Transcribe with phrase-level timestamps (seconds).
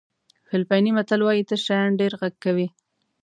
[0.47, 2.67] فلیپیني متل وایي تش شیان ډېر غږ کوي.